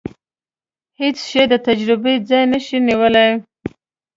[1.01, 3.31] هیڅ شی د تجربې ځای نشي نیولای.